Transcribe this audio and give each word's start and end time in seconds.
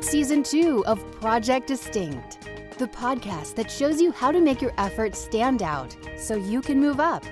Season 0.00 0.44
two 0.44 0.84
of 0.86 0.98
Project 1.20 1.66
Distinct, 1.66 2.40
the 2.78 2.86
podcast 2.86 3.56
that 3.56 3.68
shows 3.68 4.00
you 4.00 4.12
how 4.12 4.30
to 4.30 4.40
make 4.40 4.62
your 4.62 4.72
efforts 4.78 5.18
stand 5.18 5.60
out 5.60 5.96
so 6.16 6.36
you 6.36 6.62
can 6.62 6.80
move 6.80 7.00
up. 7.00 7.24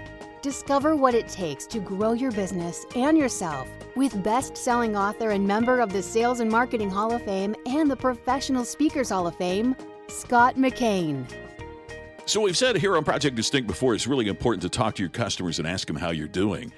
Discover 0.42 0.96
what 0.96 1.14
it 1.14 1.28
takes 1.28 1.64
to 1.68 1.78
grow 1.78 2.12
your 2.12 2.32
business 2.32 2.84
and 2.96 3.16
yourself 3.16 3.68
with 3.94 4.20
best 4.22 4.56
selling 4.56 4.96
author 4.96 5.30
and 5.30 5.46
member 5.46 5.78
of 5.78 5.92
the 5.92 6.02
Sales 6.02 6.40
and 6.40 6.50
Marketing 6.50 6.90
Hall 6.90 7.12
of 7.12 7.22
Fame 7.22 7.54
and 7.66 7.88
the 7.88 7.96
Professional 7.96 8.64
Speakers 8.64 9.10
Hall 9.10 9.28
of 9.28 9.36
Fame, 9.36 9.76
Scott 10.08 10.56
McKain. 10.56 11.24
So, 12.26 12.40
we've 12.40 12.56
said 12.56 12.76
here 12.76 12.96
on 12.96 13.04
Project 13.04 13.36
Distinct 13.36 13.68
before, 13.68 13.94
it's 13.94 14.08
really 14.08 14.26
important 14.26 14.62
to 14.62 14.68
talk 14.68 14.96
to 14.96 15.02
your 15.02 15.10
customers 15.10 15.60
and 15.60 15.68
ask 15.68 15.86
them 15.86 15.96
how 15.96 16.10
you're 16.10 16.26
doing. 16.26 16.72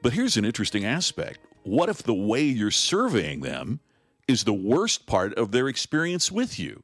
But 0.00 0.14
here's 0.14 0.38
an 0.38 0.46
interesting 0.46 0.86
aspect 0.86 1.40
what 1.64 1.90
if 1.90 2.02
the 2.02 2.14
way 2.14 2.42
you're 2.42 2.70
surveying 2.70 3.40
them 3.40 3.80
is 4.28 4.44
the 4.44 4.54
worst 4.54 5.06
part 5.06 5.34
of 5.34 5.52
their 5.52 5.68
experience 5.68 6.30
with 6.32 6.58
you. 6.58 6.82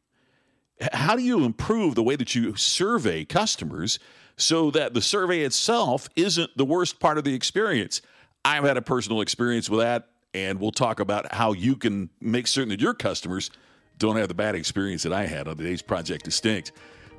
How 0.93 1.17
do 1.17 1.23
you 1.23 1.45
improve 1.45 1.95
the 1.95 2.03
way 2.03 2.17
that 2.17 2.35
you 2.35 2.55
survey 2.57 3.25
customers 3.25 3.99
so 4.37 4.71
that 4.71 4.95
the 4.95 5.03
survey 5.03 5.41
itself 5.41 6.09
isn't 6.17 6.57
the 6.57 6.65
worst 6.65 7.01
part 7.01 7.19
of 7.19 7.25
the 7.25 7.35
experience? 7.35 8.01
I've 8.45 8.65
had 8.65 8.77
a 8.77 8.83
personal 8.83 9.21
experience 9.21 9.69
with 9.69 9.81
that, 9.81 10.09
and 10.33 10.59
we'll 10.59 10.71
talk 10.71 11.01
about 11.01 11.35
how 11.35 11.53
you 11.53 11.77
can 11.77 12.09
make 12.21 12.47
certain 12.47 12.71
that 12.71 12.81
your 12.81 12.95
customers 12.95 13.51
don't 13.99 14.17
have 14.17 14.29
the 14.29 14.35
bad 14.35 14.55
experience 14.55 15.03
that 15.03 15.13
I 15.13 15.27
had 15.27 15.47
on 15.47 15.57
today's 15.59 15.83
Project 15.83 16.25
Distinct. 16.25 16.73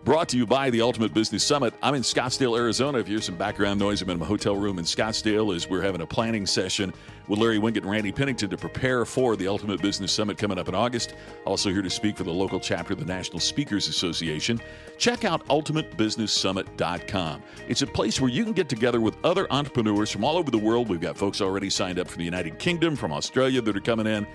Brought 0.04 0.30
to 0.30 0.38
you 0.38 0.48
by 0.48 0.72
the 0.72 0.82
Ultimate 0.82 1.14
Business 1.14 1.44
Summit. 1.44 1.76
I'm 1.84 1.94
in 1.94 2.02
Scottsdale, 2.02 2.58
Arizona. 2.58 2.98
If 2.98 3.08
you 3.08 3.18
hear 3.18 3.22
some 3.22 3.36
background 3.36 3.80
noise, 3.80 4.02
I'm 4.02 4.10
in 4.10 4.18
my 4.18 4.26
hotel 4.26 4.56
room 4.56 4.80
in 4.80 4.86
Scottsdale 4.86 5.56
as 5.56 5.70
we're 5.70 5.84
having 5.84 6.02
a 6.02 6.08
planning 6.08 6.48
session 6.48 6.92
with 7.28 7.38
Larry 7.38 7.60
Winget 7.60 7.78
and 7.78 7.92
Randy 7.92 8.12
Pennington 8.12 8.50
to 8.50 8.58
prepare 8.58 9.06
for 9.06 9.36
the 9.36 9.48
Ultimate 9.48 9.80
Business 9.80 10.12
Summit 10.12 10.40
coming 10.40 10.58
up 10.58 10.68
in 10.68 10.74
August. 10.74 11.14
Also 11.46 11.70
here 11.70 11.84
to 11.84 11.90
speak 11.92 12.18
for 12.18 12.24
the 12.24 12.32
local 12.32 12.60
chapter 12.60 12.94
of 12.94 13.00
the 13.00 13.06
National 13.06 13.40
Speakers 13.40 13.88
Association. 13.88 14.60
Check 14.98 15.24
out 15.24 15.46
ultimatebusinesssummit.com. 15.50 17.44
It's 17.68 17.84
a 17.84 17.88
place 17.88 18.20
where 18.20 18.32
you 18.32 18.44
can 18.44 18.54
get 18.54 18.70
together 18.70 19.02
with 19.02 19.24
other 19.24 19.46
entrepreneurs 19.54 20.10
from 20.10 20.24
all 20.24 20.36
over 20.36 20.50
the 20.50 20.58
world. 20.58 20.90
We've 20.90 21.00
got 21.00 21.16
folks 21.16 21.42
already 21.42 21.70
signed 21.70 22.00
up 22.00 22.08
from 22.08 22.18
the 22.18 22.26
United 22.26 22.58
Kingdom, 22.58 22.96
from 22.96 23.14
Australia 23.14 23.62
that 23.62 23.78
are 23.78 23.80
coming 23.80 24.08
in. 24.08 24.26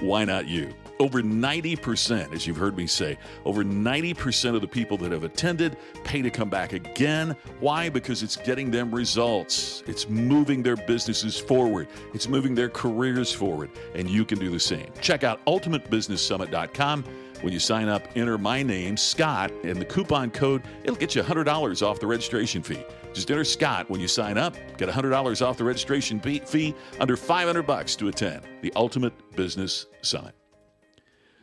Why 0.00 0.24
not 0.24 0.48
you? 0.48 0.74
Over 0.98 1.22
90%, 1.22 2.32
as 2.32 2.46
you've 2.46 2.56
heard 2.56 2.76
me 2.76 2.86
say, 2.86 3.18
over 3.44 3.64
90% 3.64 4.54
of 4.54 4.60
the 4.60 4.68
people 4.68 4.96
that 4.98 5.12
have 5.12 5.24
attended 5.24 5.76
pay 6.04 6.22
to 6.22 6.30
come 6.30 6.48
back 6.48 6.72
again. 6.72 7.36
Why? 7.60 7.88
Because 7.88 8.22
it's 8.22 8.36
getting 8.36 8.70
them 8.70 8.94
results. 8.94 9.82
It's 9.86 10.08
moving 10.08 10.62
their 10.62 10.76
businesses 10.76 11.38
forward. 11.38 11.88
It's 12.14 12.28
moving 12.28 12.54
their 12.54 12.68
careers 12.68 13.32
forward. 13.32 13.70
And 13.94 14.08
you 14.08 14.24
can 14.24 14.38
do 14.38 14.50
the 14.50 14.60
same. 14.60 14.90
Check 15.00 15.24
out 15.24 15.44
ultimatebusinesssummit.com. 15.46 17.04
When 17.40 17.52
you 17.52 17.58
sign 17.58 17.88
up, 17.88 18.06
enter 18.14 18.38
my 18.38 18.62
name, 18.62 18.96
Scott, 18.96 19.50
and 19.64 19.76
the 19.76 19.84
coupon 19.84 20.30
code, 20.30 20.62
it'll 20.84 20.94
get 20.94 21.16
you 21.16 21.22
$100 21.22 21.84
off 21.84 21.98
the 21.98 22.06
registration 22.06 22.62
fee. 22.62 22.84
Just 23.12 23.30
enter 23.30 23.44
Scott 23.44 23.90
when 23.90 24.00
you 24.00 24.08
sign 24.08 24.38
up, 24.38 24.56
get 24.78 24.88
$100 24.88 25.46
off 25.46 25.58
the 25.58 25.64
registration 25.64 26.18
fee, 26.18 26.74
under 26.98 27.16
500 27.16 27.62
bucks 27.62 27.94
to 27.96 28.08
attend 28.08 28.42
the 28.62 28.72
Ultimate 28.74 29.12
Business 29.36 29.86
Summit. 30.00 30.34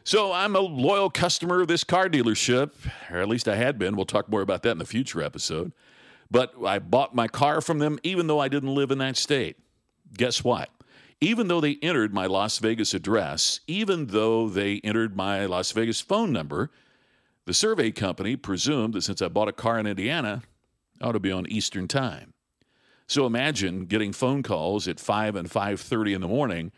So 0.04 0.32
I'm 0.32 0.56
a 0.56 0.60
loyal 0.60 1.12
customer 1.12 1.62
of 1.62 1.68
this 1.68 1.84
car 1.84 2.10
dealership, 2.10 2.72
or 3.12 3.18
at 3.18 3.28
least 3.28 3.48
I 3.48 3.56
had 3.56 3.78
been. 3.78 3.96
We'll 3.96 4.06
talk 4.06 4.30
more 4.30 4.42
about 4.42 4.64
that 4.64 4.72
in 4.72 4.78
the 4.80 4.86
future 4.86 5.22
episode. 5.22 5.72
But 6.32 6.54
I 6.66 6.80
bought 6.80 7.14
my 7.14 7.28
car 7.28 7.62
from 7.62 7.80
them 7.80 8.00
even 8.02 8.28
though 8.28 8.40
I 8.40 8.48
didn't 8.48 8.74
live 8.74 8.90
in 8.90 8.98
that 9.00 9.18
state. 9.18 9.58
Guess 10.18 10.44
what? 10.44 10.70
Even 11.22 11.48
though 11.48 11.62
they 11.62 11.78
entered 11.82 12.14
my 12.14 12.26
Las 12.26 12.60
Vegas 12.60 12.94
address, 12.94 13.60
even 13.68 14.08
though 14.08 14.48
they 14.50 14.80
entered 14.84 15.16
my 15.16 15.46
Las 15.46 15.72
Vegas 15.74 16.02
phone 16.02 16.32
number, 16.32 16.72
the 17.46 17.54
survey 17.54 17.92
company 17.92 18.36
presumed 18.36 18.94
that 18.94 19.02
since 19.02 19.22
I 19.22 19.28
bought 19.28 19.48
a 19.48 19.54
car 19.54 19.80
in 19.80 19.86
Indiana, 19.86 20.44
ought 21.02 21.14
to 21.14 21.20
be 21.20 21.32
on 21.32 21.46
Eastern 21.48 21.88
Time. 21.88 22.34
So 23.08 23.26
imagine 23.26 23.86
getting 23.86 24.14
phone 24.14 24.44
calls 24.44 24.88
at 24.88 25.00
5 25.00 25.36
and 25.36 25.50
5:30 25.50 26.14
in 26.14 26.22
the 26.22 26.28
morning 26.28 26.72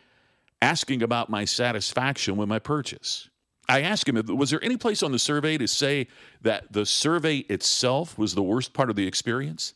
asking 0.62 1.04
about 1.04 1.30
my 1.30 1.44
satisfaction 1.44 2.38
with 2.38 2.48
my 2.48 2.60
purchase. 2.60 3.30
I 3.68 3.82
asked 3.82 4.08
him, 4.08 4.22
was 4.38 4.50
there 4.50 4.64
any 4.64 4.78
place 4.78 5.02
on 5.02 5.12
the 5.12 5.20
survey 5.20 5.58
to 5.58 5.68
say 5.68 6.08
that 6.42 6.74
the 6.74 6.86
survey 6.86 7.38
itself 7.38 8.18
was 8.18 8.36
the 8.36 8.44
worst 8.44 8.74
part 8.74 8.90
of 8.90 8.96
the 8.96 9.08
experience? 9.08 9.74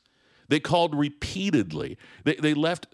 They 0.47 0.59
called 0.59 0.93
repeatedly. 0.95 1.97
They, 2.23 2.35
they 2.35 2.53
left 2.53 2.87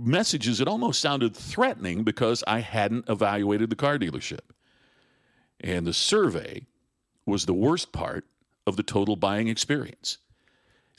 messages 0.00 0.58
that 0.58 0.68
almost 0.68 1.00
sounded 1.00 1.36
threatening 1.36 2.04
because 2.04 2.42
I 2.46 2.60
hadn't 2.60 3.08
evaluated 3.08 3.70
the 3.70 3.76
car 3.76 3.98
dealership. 3.98 4.40
And 5.60 5.86
the 5.86 5.92
survey 5.92 6.66
was 7.26 7.46
the 7.46 7.54
worst 7.54 7.92
part 7.92 8.24
of 8.66 8.76
the 8.76 8.82
total 8.82 9.16
buying 9.16 9.48
experience. 9.48 10.18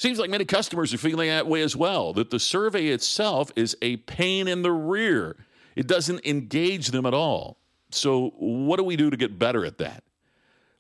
Seems 0.01 0.17
like 0.17 0.31
many 0.31 0.45
customers 0.45 0.95
are 0.95 0.97
feeling 0.97 1.29
that 1.29 1.45
way 1.45 1.61
as 1.61 1.75
well, 1.75 2.11
that 2.13 2.31
the 2.31 2.39
survey 2.39 2.87
itself 2.87 3.51
is 3.55 3.77
a 3.83 3.97
pain 3.97 4.47
in 4.47 4.63
the 4.63 4.71
rear 4.71 5.45
it 5.75 5.85
doesn't 5.85 6.25
engage 6.25 6.87
them 6.87 7.05
at 7.05 7.13
all. 7.13 7.59
So, 7.91 8.33
what 8.39 8.77
do 8.77 8.83
we 8.83 8.95
do 8.95 9.11
to 9.11 9.17
get 9.17 9.37
better 9.37 9.63
at 9.63 9.77
that? 9.77 10.03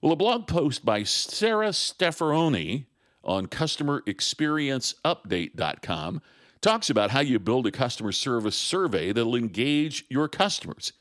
Well, 0.01 0.13
a 0.13 0.15
blog 0.15 0.47
post 0.47 0.83
by 0.83 1.03
Sarah 1.03 1.69
Stefaroni 1.69 2.87
on 3.23 3.45
customerexperienceupdate.com 3.45 6.21
talks 6.61 6.89
about 6.89 7.11
how 7.11 7.19
you 7.19 7.37
build 7.37 7.67
a 7.67 7.71
customer 7.71 8.11
service 8.11 8.55
survey 8.55 9.11
that'll 9.11 9.35
engage 9.35 10.03
your 10.09 10.29
customers. 10.29 10.93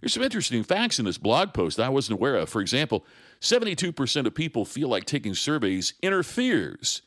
There's 0.00 0.14
some 0.14 0.24
interesting 0.24 0.64
facts 0.64 0.98
in 0.98 1.04
this 1.04 1.18
blog 1.18 1.54
post 1.54 1.76
that 1.76 1.86
I 1.86 1.90
wasn't 1.90 2.18
aware 2.18 2.34
of. 2.34 2.48
For 2.48 2.60
example, 2.60 3.06
72% 3.40 4.26
of 4.26 4.34
people 4.34 4.64
feel 4.64 4.88
like 4.88 5.04
taking 5.04 5.34
surveys 5.34 5.92
interferes 6.02 7.02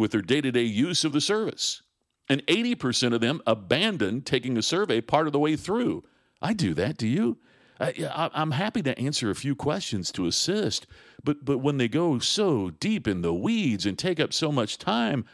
with 0.00 0.12
their 0.12 0.22
day 0.22 0.40
to 0.40 0.50
day 0.50 0.62
use 0.62 1.04
of 1.04 1.12
the 1.12 1.20
service. 1.20 1.82
And 2.26 2.44
80% 2.46 3.12
of 3.12 3.20
them 3.20 3.42
abandon 3.46 4.22
taking 4.22 4.56
a 4.56 4.62
survey 4.62 5.02
part 5.02 5.26
of 5.26 5.34
the 5.34 5.38
way 5.38 5.56
through. 5.56 6.04
I 6.40 6.54
do 6.54 6.72
that. 6.74 6.96
Do 6.96 7.06
you? 7.06 7.36
I, 7.78 8.30
am 8.34 8.52
happy 8.52 8.82
to 8.82 8.98
answer 8.98 9.30
a 9.30 9.34
few 9.34 9.54
questions 9.54 10.10
to 10.12 10.26
assist, 10.26 10.86
but 11.22 11.44
but 11.44 11.58
when 11.58 11.76
they 11.76 11.88
go 11.88 12.18
so 12.18 12.70
deep 12.70 13.06
in 13.06 13.20
the 13.20 13.34
weeds 13.34 13.84
and 13.84 13.98
take 13.98 14.20
up 14.20 14.32
so 14.32 14.50
much 14.50 14.78
time, 14.78 15.26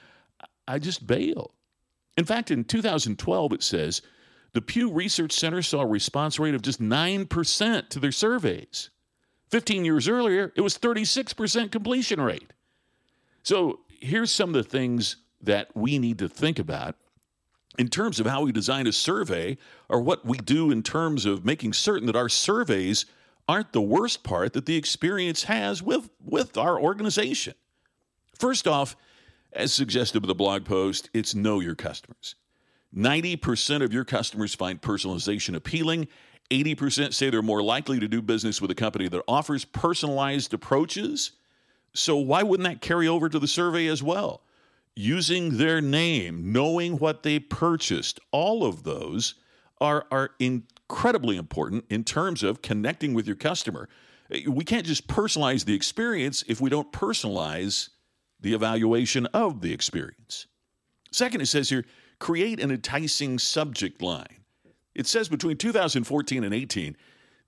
I 0.67 0.81
just 0.81 1.07
bail. 1.07 1.55
In 2.17 2.25
fact, 2.25 2.51
in 2.51 2.65
2012, 2.65 3.53
it 3.53 3.63
says 3.63 4.03
the 4.53 4.63
Pew 4.63 4.91
Research 4.91 5.33
Center 5.33 5.63
saw 5.63 5.83
a 5.83 5.87
response 5.87 6.39
rate 6.41 6.55
of 6.55 6.63
just 6.63 6.81
9% 6.81 7.89
to 7.89 8.01
their 8.01 8.13
surveys. 8.13 8.91
15 9.51 9.85
years 9.85 10.09
earlier, 10.09 10.53
it 10.57 10.61
was 10.61 10.79
36% 10.79 11.71
completion 11.71 12.21
rate. 12.21 12.53
So 13.43 13.81
here's 14.01 14.31
some 14.31 14.51
of 14.51 14.55
the 14.55 14.69
things 14.69 15.17
that 15.43 15.75
we 15.75 15.99
need 15.99 16.19
to 16.19 16.29
think 16.29 16.59
about 16.59 16.97
in 17.79 17.89
terms 17.89 18.21
of 18.21 18.27
how 18.27 18.43
we 18.43 18.53
design 18.53 18.87
a 18.87 18.93
survey 18.93 19.59
or 19.89 20.01
what 20.01 20.25
we 20.25 20.39
do 20.39 20.71
in 20.71 20.83
terms 20.83 21.27
of 21.27 21.45
making 21.45 21.73
certain 21.73 22.07
that 22.07 22.17
our 22.17 22.29
surveys 22.29 23.07
aren't 23.49 23.73
the 23.73 23.81
worst 23.81 24.25
part 24.25 24.53
that 24.55 24.67
the 24.67 24.77
experience 24.77 25.45
has 25.45 25.83
with, 25.83 26.09
with 26.25 26.57
our 26.57 26.81
organization. 26.81 27.55
First 28.39 28.67
off, 28.67 28.97
as 29.53 29.73
suggested 29.73 30.23
with 30.23 30.29
the 30.29 30.35
blog 30.35 30.65
post, 30.65 31.11
it's 31.15 31.35
know 31.35 31.61
your 31.61 31.75
customers. 31.75 32.35
90% 32.95 33.83
of 33.83 33.93
your 33.93 34.05
customers 34.05 34.55
find 34.55 34.81
personalization 34.81 35.55
appealing. 35.55 36.09
80% 36.51 37.13
say 37.13 37.31
they're 37.31 37.43
more 37.43 37.63
likely 37.63 38.01
to 38.01 38.09
do 38.09 38.23
business 38.23 38.61
with 38.61 38.71
a 38.71 38.75
company 38.75 39.09
that 39.09 39.23
offers 39.27 39.65
personalized 39.65 40.55
approaches. 40.55 41.33
So, 41.97 42.17
why 42.17 42.43
wouldn't 42.43 42.69
that 42.69 42.81
carry 42.81 43.09
over 43.09 43.29
to 43.29 43.39
the 43.39 43.49
survey 43.49 43.87
as 43.87 44.03
well? 44.03 44.43
using 44.97 45.59
their 45.59 45.81
name, 45.83 46.53
knowing 46.53 46.99
what 46.99 47.23
they 47.23 47.39
purchased, 47.39 48.19
all 48.33 48.65
of 48.65 48.83
those 48.83 49.35
are, 49.81 50.07
are 50.11 50.31
incredibly 50.39 51.37
important 51.37 51.85
in 51.91 52.03
terms 52.03 52.43
of 52.43 52.63
connecting 52.63 53.13
with 53.13 53.27
your 53.27 53.37
customer. 53.37 53.89
We 54.49 54.65
can't 54.65 54.87
just 54.87 55.07
personalize 55.07 55.67
the 55.67 55.75
experience 55.75 56.43
if 56.49 56.61
we 56.61 56.71
don't 56.71 56.91
personalize 56.91 57.91
the 58.41 58.55
evaluation 58.55 59.27
of 59.27 59.61
the 59.61 59.73
experience. 59.73 60.47
Second, 61.13 61.43
it 61.43 61.47
says 61.47 61.69
here 61.69 61.85
create 62.19 62.61
an 62.61 62.71
enticing 62.71 63.39
subject 63.39 64.01
line. 64.01 64.41
It 64.95 65.07
says 65.07 65.29
between 65.29 65.59
2014 65.59 66.43
and 66.43 66.55
18, 66.55 66.97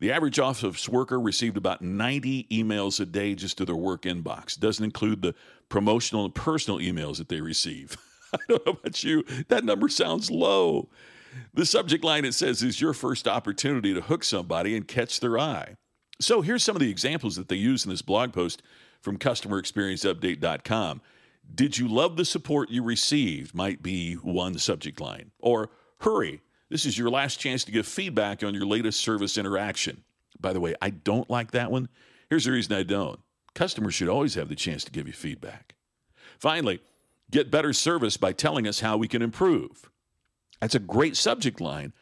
the 0.01 0.13
average 0.13 0.39
office 0.39 0.89
worker 0.89 1.21
received 1.21 1.57
about 1.57 1.83
90 1.83 2.45
emails 2.51 3.01
a 3.01 3.07
day 3.07 3.35
just 3.35 3.59
to 3.59 3.65
their 3.65 3.77
work 3.77 4.03
inbox. 4.03 4.59
Doesn't 4.59 4.85
include 4.85 5.23
the 5.23 5.35
promotional 5.69 6.25
and 6.25 6.35
personal 6.35 6.79
emails 6.79 7.19
that 7.19 7.29
they 7.29 7.41
receive. 7.41 7.97
I 8.33 8.39
don't 8.49 8.67
know 8.67 8.73
about 8.73 9.03
you, 9.03 9.25
that 9.49 9.65
number 9.65 9.89
sounds 9.89 10.31
low. 10.31 10.89
The 11.55 11.67
subject 11.67 12.05
line 12.05 12.25
it 12.25 12.35
says 12.35 12.63
is 12.63 12.81
your 12.81 12.93
first 12.93 13.27
opportunity 13.27 13.93
to 13.95 14.01
hook 14.01 14.25
somebody 14.25 14.77
and 14.77 14.87
catch 14.87 15.21
their 15.21 15.39
eye. 15.39 15.77
So 16.21 16.43
here's 16.43 16.65
some 16.65 16.77
of 16.77 16.81
the 16.81 16.91
examples 16.91 17.37
that 17.37 17.49
they 17.49 17.57
use 17.57 17.85
in 17.85 17.91
this 17.91 18.03
blog 18.03 18.33
post 18.33 18.63
from 19.01 19.19
customerexperienceupdate.com. 19.19 21.01
Did 21.55 21.79
you 21.79 21.89
love 21.89 22.17
the 22.17 22.25
support 22.25 22.71
you 22.71 22.83
received? 22.83 23.55
Might 23.55 23.83
be 23.83 24.15
one 24.15 24.59
subject 24.59 25.01
line. 25.01 25.31
Or 25.39 25.71
hurry, 26.01 26.43
this 26.69 26.87
is 26.87 26.99
your 26.99 27.11
last 27.11 27.39
chance 27.41 27.65
to 27.65 27.73
give 27.73 27.87
feedback 27.87 28.43
on 28.43 28.55
your 28.55 28.67
latest 28.67 29.01
service 29.01 29.39
interaction. 29.39 30.03
By 30.41 30.53
the 30.53 30.61
way, 30.61 30.75
I 30.81 30.91
don't 30.91 31.29
like 31.31 31.53
that 31.53 31.71
one. 31.71 31.89
Here's 32.29 32.45
the 32.45 32.53
reason 32.53 32.75
I 32.75 32.83
don't 32.83 33.21
customers 33.55 33.95
should 33.95 34.09
always 34.09 34.35
have 34.35 34.49
the 34.49 34.55
chance 34.55 34.85
to 34.85 34.93
give 34.93 35.09
you 35.09 35.13
feedback. 35.13 35.75
Finally, 36.39 36.81
get 37.29 37.51
better 37.51 37.73
service 37.73 38.17
by 38.17 38.33
telling 38.33 38.69
us 38.69 38.81
how 38.81 38.97
we 38.97 39.09
can 39.09 39.21
improve. 39.21 39.91
That's 40.61 40.77
a 40.77 40.81
great 40.81 41.17
subject 41.17 41.61
line, 41.61 41.93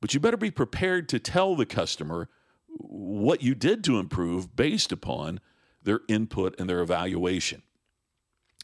but 0.00 0.14
you 0.14 0.20
better 0.20 0.36
be 0.36 0.52
prepared 0.52 1.08
to 1.08 1.18
tell 1.18 1.56
the 1.56 1.66
customer 1.66 2.28
what 2.68 3.42
you 3.42 3.56
did 3.56 3.82
to 3.84 3.98
improve 3.98 4.54
based 4.54 4.92
upon 4.92 5.40
their 5.82 6.00
input 6.08 6.54
and 6.60 6.70
their 6.70 6.80
evaluation. 6.80 7.62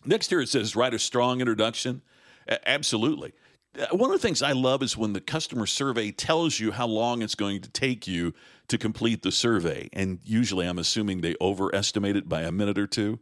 Next 0.05 0.31
here 0.31 0.41
it 0.41 0.49
says 0.49 0.76
write 0.76 0.94
a 0.94 0.99
strong 0.99 1.41
introduction. 1.41 2.02
A- 2.47 2.69
absolutely. 2.69 3.32
Uh, 3.78 3.96
one 3.96 4.11
of 4.11 4.20
the 4.20 4.26
things 4.26 4.43
I 4.43 4.52
love 4.52 4.82
is 4.82 4.96
when 4.96 5.12
the 5.12 5.20
customer 5.20 5.67
survey 5.67 6.11
tells 6.11 6.58
you 6.58 6.73
how 6.73 6.87
long 6.87 7.23
it's 7.23 7.34
going 7.34 7.61
to 7.61 7.70
take 7.70 8.06
you 8.06 8.32
to 8.69 8.78
complete 8.78 9.23
the 9.23 9.32
survey. 9.32 9.88
And 9.93 10.19
usually 10.25 10.67
I'm 10.67 10.78
assuming 10.78 11.20
they 11.20 11.37
overestimate 11.40 12.17
it 12.17 12.28
by 12.28 12.43
a 12.43 12.52
minute 12.52 12.78
or 12.78 12.87
two. 12.87 13.19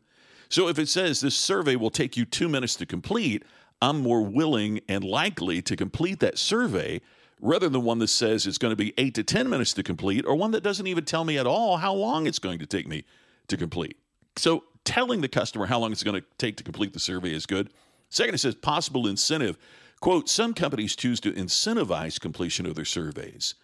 So 0.48 0.68
if 0.68 0.78
it 0.78 0.88
says 0.88 1.20
this 1.20 1.34
survey 1.34 1.76
will 1.76 1.90
take 1.90 2.16
you 2.16 2.24
two 2.24 2.48
minutes 2.48 2.76
to 2.76 2.86
complete, 2.86 3.42
I'm 3.82 4.00
more 4.00 4.22
willing 4.22 4.80
and 4.88 5.02
likely 5.02 5.60
to 5.62 5.76
complete 5.76 6.20
that 6.20 6.38
survey 6.38 7.00
rather 7.40 7.68
than 7.68 7.82
one 7.82 7.98
that 7.98 8.08
says 8.08 8.46
it's 8.46 8.58
going 8.58 8.72
to 8.72 8.76
be 8.76 8.94
eight 8.96 9.14
to 9.14 9.22
10 9.22 9.50
minutes 9.50 9.72
to 9.74 9.82
complete 9.82 10.24
or 10.24 10.36
one 10.36 10.52
that 10.52 10.62
doesn't 10.62 10.86
even 10.86 11.04
tell 11.04 11.24
me 11.24 11.38
at 11.38 11.46
all 11.46 11.76
how 11.76 11.92
long 11.92 12.26
it's 12.26 12.38
going 12.38 12.58
to 12.60 12.66
take 12.66 12.86
me 12.86 13.04
to 13.48 13.56
complete. 13.56 13.96
So 14.36 14.64
telling 14.84 15.20
the 15.20 15.28
customer 15.28 15.66
how 15.66 15.80
long 15.80 15.92
it's 15.92 16.02
going 16.02 16.20
to 16.20 16.26
take 16.38 16.56
to 16.58 16.64
complete 16.64 16.92
the 16.92 17.00
survey 17.00 17.34
is 17.34 17.46
good. 17.46 17.70
Second, 18.08 18.34
it 18.34 18.38
says 18.38 18.54
possible 18.54 19.08
incentive. 19.08 19.58
Quote, 20.04 20.28
some 20.28 20.52
companies 20.52 20.94
choose 20.94 21.18
to 21.20 21.32
incentivize 21.32 22.20
completion 22.20 22.66
of 22.66 22.74
their 22.74 22.84
surveys. 22.84 23.54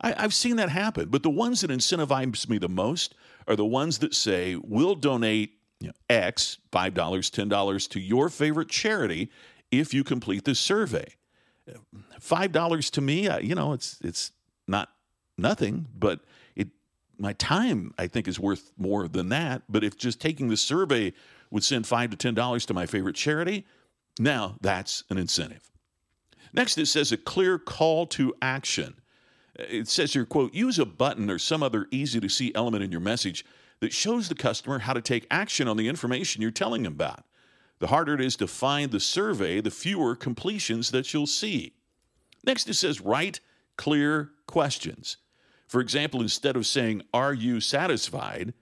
I, 0.00 0.12
have 0.12 0.32
seen 0.32 0.54
that 0.54 0.68
happen, 0.68 1.08
but 1.08 1.24
the 1.24 1.28
ones 1.28 1.62
that 1.62 1.72
incentivize 1.72 2.48
me 2.48 2.56
the 2.58 2.68
most 2.68 3.16
are 3.48 3.56
the 3.56 3.64
ones 3.64 3.98
that 3.98 4.14
say, 4.14 4.54
we'll 4.54 4.94
donate 4.94 5.54
you 5.80 5.88
know, 5.88 5.94
X, 6.08 6.58
$5, 6.70 6.92
$10 6.92 7.88
to 7.88 7.98
your 7.98 8.28
favorite 8.28 8.68
charity 8.68 9.28
if 9.72 9.92
you 9.92 10.04
complete 10.04 10.44
this 10.44 10.60
survey. 10.60 11.16
$5 12.20 12.90
to 12.92 13.00
me, 13.00 13.28
you 13.40 13.56
know, 13.56 13.72
it's, 13.72 13.98
it's 14.00 14.30
not 14.68 14.90
nothing, 15.36 15.88
but 15.98 16.20
it, 16.54 16.68
my 17.18 17.32
time, 17.32 17.92
I 17.98 18.06
think, 18.06 18.28
is 18.28 18.38
worth 18.38 18.70
more 18.78 19.08
than 19.08 19.30
that. 19.30 19.62
But 19.68 19.82
if 19.82 19.98
just 19.98 20.20
taking 20.20 20.48
the 20.48 20.56
survey 20.56 21.12
would 21.50 21.64
send 21.64 21.88
5 21.88 22.10
to 22.10 22.32
$10 22.32 22.66
to 22.66 22.72
my 22.72 22.86
favorite 22.86 23.16
charity, 23.16 23.66
now 24.20 24.58
that's 24.60 25.02
an 25.10 25.18
incentive. 25.18 25.68
Next, 26.52 26.78
it 26.78 26.86
says 26.86 27.12
a 27.12 27.16
clear 27.16 27.58
call 27.58 28.06
to 28.08 28.34
action. 28.40 28.94
It 29.54 29.88
says 29.88 30.12
here, 30.12 30.24
quote, 30.24 30.54
use 30.54 30.78
a 30.78 30.86
button 30.86 31.30
or 31.30 31.38
some 31.38 31.62
other 31.62 31.86
easy 31.90 32.20
to 32.20 32.28
see 32.28 32.54
element 32.54 32.84
in 32.84 32.92
your 32.92 33.00
message 33.00 33.44
that 33.80 33.92
shows 33.92 34.28
the 34.28 34.34
customer 34.34 34.80
how 34.80 34.92
to 34.92 35.00
take 35.00 35.26
action 35.30 35.68
on 35.68 35.76
the 35.76 35.88
information 35.88 36.42
you're 36.42 36.50
telling 36.50 36.82
them 36.82 36.92
about. 36.92 37.24
The 37.80 37.88
harder 37.88 38.14
it 38.14 38.20
is 38.20 38.36
to 38.36 38.46
find 38.46 38.90
the 38.90 39.00
survey, 39.00 39.60
the 39.60 39.70
fewer 39.70 40.16
completions 40.16 40.90
that 40.90 41.12
you'll 41.12 41.26
see. 41.26 41.74
Next, 42.44 42.68
it 42.68 42.74
says 42.74 43.00
write 43.00 43.40
clear 43.76 44.30
questions. 44.46 45.18
For 45.66 45.80
example, 45.80 46.20
instead 46.20 46.56
of 46.56 46.66
saying, 46.66 47.02
Are 47.12 47.34
you 47.34 47.60
satisfied? 47.60 48.54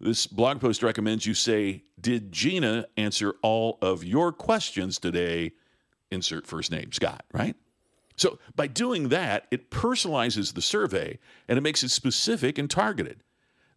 This 0.00 0.26
blog 0.26 0.60
post 0.60 0.82
recommends 0.82 1.26
you 1.26 1.34
say, 1.34 1.84
Did 2.00 2.32
Gina 2.32 2.86
answer 2.96 3.34
all 3.42 3.78
of 3.82 4.04
your 4.04 4.32
questions 4.32 4.98
today? 4.98 5.52
Insert 6.10 6.46
first 6.46 6.70
name, 6.70 6.92
Scott, 6.92 7.24
right? 7.32 7.56
So 8.16 8.38
by 8.54 8.66
doing 8.66 9.08
that, 9.08 9.46
it 9.50 9.70
personalizes 9.70 10.54
the 10.54 10.62
survey 10.62 11.18
and 11.48 11.56
it 11.56 11.62
makes 11.62 11.82
it 11.82 11.90
specific 11.90 12.58
and 12.58 12.68
targeted. 12.68 13.22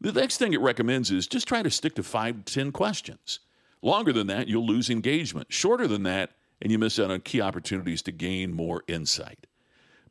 The 0.01 0.11
next 0.11 0.37
thing 0.37 0.51
it 0.51 0.59
recommends 0.59 1.11
is 1.11 1.27
just 1.27 1.47
try 1.47 1.63
to 1.63 1.69
stick 1.69 1.95
to 1.95 2.03
five 2.03 2.43
to 2.43 2.53
10 2.53 2.71
questions. 2.71 3.39
Longer 3.81 4.11
than 4.11 4.27
that, 4.27 4.47
you'll 4.47 4.65
lose 4.65 4.89
engagement. 4.89 5.53
Shorter 5.53 5.87
than 5.87 6.03
that, 6.03 6.31
and 6.61 6.71
you 6.71 6.79
miss 6.79 6.99
out 6.99 7.11
on 7.11 7.21
key 7.21 7.39
opportunities 7.39 8.01
to 8.03 8.11
gain 8.11 8.53
more 8.53 8.83
insight. 8.87 9.47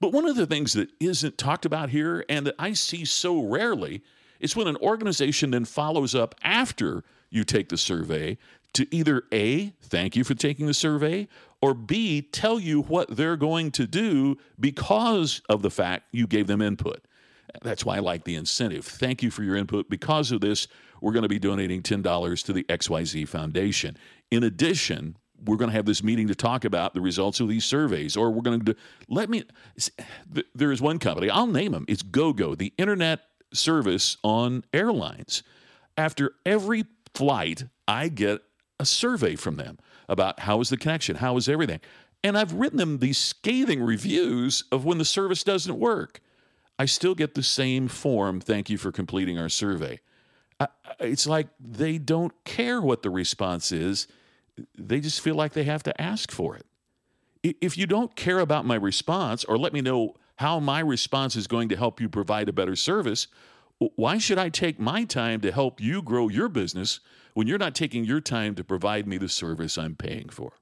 But 0.00 0.12
one 0.12 0.26
of 0.26 0.36
the 0.36 0.46
things 0.46 0.72
that 0.72 0.90
isn't 0.98 1.38
talked 1.38 1.66
about 1.66 1.90
here 1.90 2.24
and 2.28 2.46
that 2.46 2.54
I 2.58 2.72
see 2.72 3.04
so 3.04 3.40
rarely 3.40 4.02
is 4.40 4.56
when 4.56 4.66
an 4.66 4.76
organization 4.78 5.50
then 5.52 5.64
follows 5.64 6.14
up 6.14 6.34
after 6.42 7.04
you 7.30 7.44
take 7.44 7.68
the 7.68 7.78
survey 7.78 8.36
to 8.74 8.86
either 8.94 9.24
A, 9.32 9.74
thank 9.80 10.16
you 10.16 10.24
for 10.24 10.34
taking 10.34 10.66
the 10.66 10.74
survey, 10.74 11.28
or 11.62 11.72
B, 11.72 12.20
tell 12.20 12.60
you 12.60 12.82
what 12.82 13.16
they're 13.16 13.36
going 13.36 13.70
to 13.70 13.86
do 13.86 14.36
because 14.60 15.40
of 15.48 15.62
the 15.62 15.70
fact 15.70 16.08
you 16.12 16.26
gave 16.26 16.48
them 16.48 16.60
input. 16.60 17.06
That's 17.62 17.84
why 17.84 17.96
I 17.96 18.00
like 18.00 18.24
the 18.24 18.34
incentive. 18.34 18.84
Thank 18.84 19.22
you 19.22 19.30
for 19.30 19.42
your 19.42 19.56
input. 19.56 19.88
Because 19.88 20.32
of 20.32 20.40
this, 20.40 20.68
we're 21.00 21.12
going 21.12 21.22
to 21.22 21.28
be 21.28 21.38
donating 21.38 21.82
$10 21.82 22.44
to 22.44 22.52
the 22.52 22.64
XYZ 22.64 23.28
Foundation. 23.28 23.96
In 24.30 24.42
addition, 24.42 25.16
we're 25.44 25.56
going 25.56 25.70
to 25.70 25.76
have 25.76 25.86
this 25.86 26.02
meeting 26.02 26.28
to 26.28 26.34
talk 26.34 26.64
about 26.64 26.94
the 26.94 27.00
results 27.00 27.40
of 27.40 27.48
these 27.48 27.64
surveys, 27.64 28.16
or 28.16 28.30
we're 28.30 28.42
going 28.42 28.64
to 28.64 28.76
let 29.08 29.28
me. 29.28 29.44
There 30.54 30.72
is 30.72 30.80
one 30.80 30.98
company, 30.98 31.30
I'll 31.30 31.46
name 31.46 31.72
them. 31.72 31.84
It's 31.88 32.02
GoGo, 32.02 32.54
the 32.54 32.72
internet 32.78 33.20
service 33.52 34.16
on 34.22 34.64
airlines. 34.72 35.42
After 35.96 36.32
every 36.46 36.84
flight, 37.14 37.64
I 37.86 38.08
get 38.08 38.40
a 38.82 38.84
survey 38.84 39.36
from 39.36 39.54
them 39.56 39.78
about 40.08 40.40
how 40.40 40.60
is 40.60 40.68
the 40.68 40.76
connection, 40.76 41.16
how 41.16 41.36
is 41.36 41.48
everything. 41.48 41.80
And 42.24 42.36
I've 42.36 42.52
written 42.52 42.78
them 42.78 42.98
these 42.98 43.16
scathing 43.16 43.82
reviews 43.82 44.64
of 44.70 44.84
when 44.84 44.98
the 44.98 45.04
service 45.04 45.42
doesn't 45.44 45.78
work. 45.78 46.20
I 46.78 46.86
still 46.86 47.14
get 47.14 47.34
the 47.34 47.42
same 47.42 47.88
form, 47.88 48.40
thank 48.40 48.68
you 48.68 48.76
for 48.76 48.92
completing 48.92 49.38
our 49.38 49.48
survey. 49.48 50.00
it's 51.00 51.26
like 51.26 51.48
they 51.58 51.98
don't 51.98 52.32
care 52.44 52.80
what 52.80 53.02
the 53.02 53.10
response 53.10 53.72
is, 53.72 54.08
they 54.76 55.00
just 55.00 55.20
feel 55.20 55.34
like 55.34 55.52
they 55.52 55.64
have 55.64 55.82
to 55.84 56.00
ask 56.00 56.30
for 56.30 56.56
it. 56.56 56.66
If 57.60 57.78
you 57.78 57.86
don't 57.86 58.14
care 58.14 58.40
about 58.40 58.66
my 58.66 58.76
response 58.76 59.44
or 59.44 59.56
let 59.58 59.72
me 59.72 59.80
know 59.80 60.14
how 60.36 60.60
my 60.60 60.80
response 60.80 61.36
is 61.36 61.46
going 61.46 61.68
to 61.68 61.76
help 61.76 62.00
you 62.00 62.08
provide 62.08 62.48
a 62.48 62.52
better 62.52 62.76
service, 62.76 63.28
why 63.96 64.18
should 64.18 64.38
I 64.38 64.48
take 64.48 64.78
my 64.78 65.04
time 65.04 65.40
to 65.40 65.52
help 65.52 65.80
you 65.80 66.02
grow 66.02 66.28
your 66.28 66.48
business 66.48 67.00
when 67.34 67.46
you're 67.46 67.58
not 67.58 67.74
taking 67.74 68.04
your 68.04 68.20
time 68.20 68.54
to 68.54 68.64
provide 68.64 69.06
me 69.06 69.18
the 69.18 69.28
service 69.28 69.78
I'm 69.78 69.96
paying 69.96 70.28
for? 70.28 70.52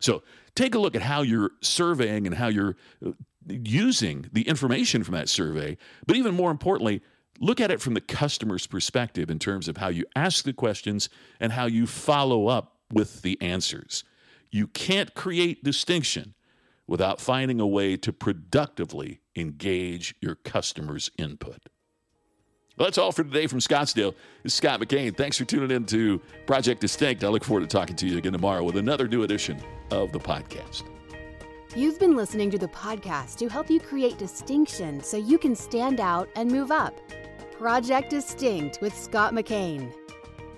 So 0.00 0.22
take 0.54 0.74
a 0.74 0.78
look 0.78 0.96
at 0.96 1.02
how 1.02 1.22
you're 1.22 1.52
surveying 1.60 2.26
and 2.26 2.34
how 2.34 2.48
you're 2.48 2.76
uh, 3.06 3.12
using 3.46 4.28
the 4.32 4.42
information 4.42 5.04
from 5.04 5.14
that 5.14 5.28
survey. 5.28 5.76
But 6.06 6.16
even 6.16 6.34
more 6.34 6.50
importantly, 6.50 7.02
look 7.38 7.60
at 7.60 7.70
it 7.70 7.80
from 7.80 7.94
the 7.94 8.00
customer's 8.00 8.66
perspective 8.66 9.30
in 9.30 9.38
terms 9.38 9.68
of 9.68 9.76
how 9.76 9.88
you 9.88 10.04
ask 10.16 10.44
the 10.44 10.52
questions 10.52 11.08
and 11.38 11.52
how 11.52 11.66
you 11.66 11.86
follow 11.86 12.48
up 12.48 12.78
with 12.92 13.22
the 13.22 13.40
answers. 13.40 14.04
You 14.50 14.66
can't 14.66 15.14
create 15.14 15.64
distinction 15.64 16.34
without 16.86 17.20
finding 17.20 17.60
a 17.60 17.66
way 17.66 17.96
to 17.96 18.12
productively 18.12 19.20
engage 19.36 20.14
your 20.20 20.34
customer's 20.34 21.10
input. 21.16 21.68
Well, 22.76 22.86
that's 22.86 22.98
all 22.98 23.12
for 23.12 23.22
today 23.22 23.46
from 23.46 23.58
Scottsdale. 23.58 24.14
This 24.42 24.52
is 24.52 24.54
Scott 24.54 24.80
McKain. 24.80 25.14
Thanks 25.14 25.36
for 25.36 25.44
tuning 25.44 25.70
in 25.70 25.84
to 25.86 26.20
Project 26.46 26.80
Distinct. 26.80 27.22
I 27.22 27.28
look 27.28 27.44
forward 27.44 27.60
to 27.60 27.66
talking 27.66 27.96
to 27.96 28.06
you 28.06 28.16
again 28.16 28.32
tomorrow 28.32 28.64
with 28.64 28.76
another 28.76 29.06
new 29.06 29.24
edition 29.24 29.60
of 29.90 30.10
the 30.10 30.18
podcast. 30.18 30.84
You've 31.76 31.98
been 31.98 32.16
listening 32.16 32.50
to 32.50 32.58
the 32.58 32.68
podcast 32.68 33.36
to 33.38 33.48
help 33.48 33.70
you 33.70 33.78
create 33.78 34.16
distinction 34.16 35.02
so 35.02 35.18
you 35.18 35.38
can 35.38 35.54
stand 35.54 36.00
out 36.00 36.28
and 36.34 36.50
move 36.50 36.70
up. 36.70 36.98
Project 37.58 38.10
Distinct 38.10 38.80
with 38.80 38.96
Scott 38.96 39.34
McKain. 39.34 39.92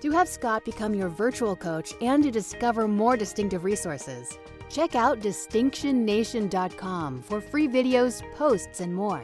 To 0.01 0.11
have 0.11 0.29
Scott 0.29 0.65
become 0.65 0.93
your 0.93 1.09
virtual 1.09 1.55
coach 1.55 1.93
and 2.01 2.23
to 2.23 2.31
discover 2.31 2.87
more 2.87 3.17
distinctive 3.17 3.63
resources, 3.63 4.37
check 4.69 4.95
out 4.95 5.19
distinctionnation.com 5.19 7.21
for 7.23 7.41
free 7.41 7.67
videos, 7.67 8.21
posts, 8.35 8.79
and 8.79 8.93
more. 8.93 9.23